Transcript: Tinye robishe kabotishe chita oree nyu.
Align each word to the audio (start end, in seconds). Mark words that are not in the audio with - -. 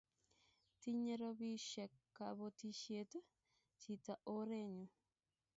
Tinye 0.79 1.13
robishe 1.21 1.83
kabotishe 2.15 2.99
chita 3.81 4.13
oree 4.35 4.67
nyu. 4.75 4.87